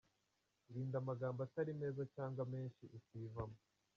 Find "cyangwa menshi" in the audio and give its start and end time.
2.15-2.83